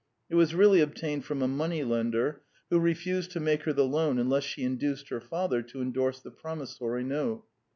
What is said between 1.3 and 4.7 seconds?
a moneylender, who refused to make her the loan unless she